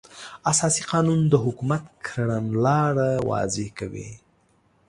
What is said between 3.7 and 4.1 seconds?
کوي.